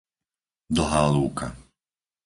Dlhá 0.75 1.01
Lúka 1.13 1.47